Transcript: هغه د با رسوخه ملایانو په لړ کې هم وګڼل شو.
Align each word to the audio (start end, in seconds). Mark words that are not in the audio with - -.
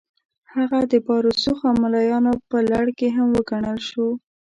هغه 0.53 0.79
د 0.91 0.93
با 1.05 1.15
رسوخه 1.27 1.69
ملایانو 1.81 2.33
په 2.49 2.57
لړ 2.71 2.85
کې 2.97 3.07
هم 3.15 3.27
وګڼل 3.35 3.79
شو. 3.89 4.07